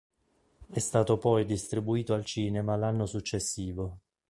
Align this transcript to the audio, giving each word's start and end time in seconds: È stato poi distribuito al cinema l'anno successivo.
È 0.67 0.79
stato 0.79 1.19
poi 1.19 1.45
distribuito 1.45 2.15
al 2.15 2.25
cinema 2.25 2.75
l'anno 2.75 3.05
successivo. 3.05 3.99